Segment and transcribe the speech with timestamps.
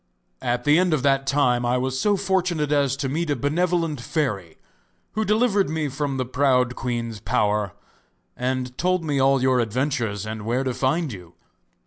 [0.41, 4.01] At the end of that time I was so fortunate as to meet a benevolent
[4.01, 4.57] fairy
[5.11, 7.73] who delivered me from the proud queen's power,
[8.35, 11.35] and told me all your adventures and where to find you.